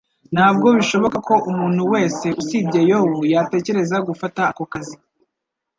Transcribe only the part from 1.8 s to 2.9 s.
wese usibye